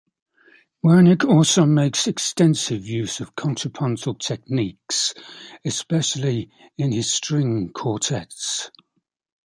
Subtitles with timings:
[0.83, 5.13] Wernick also makes extensive use of contrapuntal techniques,
[5.63, 8.71] especially in his string quartets.